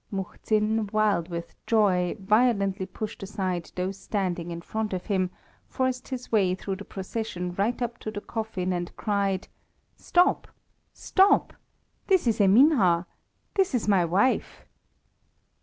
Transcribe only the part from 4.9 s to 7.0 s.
of him, forced his way through the